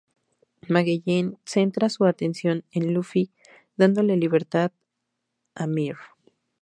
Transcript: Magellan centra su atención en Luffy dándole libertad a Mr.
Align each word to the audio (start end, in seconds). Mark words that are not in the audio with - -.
Magellan 0.67 1.37
centra 1.45 1.87
su 1.89 2.05
atención 2.05 2.63
en 2.71 2.91
Luffy 2.95 3.29
dándole 3.77 4.17
libertad 4.17 4.71
a 5.53 5.67
Mr. 5.67 5.97